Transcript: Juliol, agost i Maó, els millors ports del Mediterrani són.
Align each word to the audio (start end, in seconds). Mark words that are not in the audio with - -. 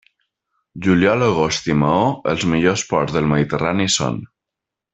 Juliol, 0.85 1.25
agost 1.25 1.69
i 1.71 1.75
Maó, 1.83 2.07
els 2.33 2.47
millors 2.55 2.85
ports 2.95 3.19
del 3.19 3.31
Mediterrani 3.35 3.89
són. 3.99 4.19